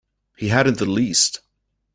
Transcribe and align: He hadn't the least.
He 0.35 0.47
hadn't 0.47 0.79
the 0.79 0.85
least. 0.87 1.41